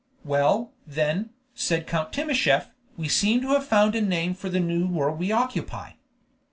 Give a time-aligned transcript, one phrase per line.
[0.25, 4.87] "Well, then," said Count Timascheff, "we seem to have found a name for the new
[4.87, 5.91] world we occupy."